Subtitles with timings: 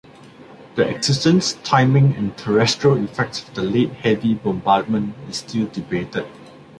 [0.73, 6.25] The existence, timing, and terrestrial effects of the Late Heavy Bombardment is still debated.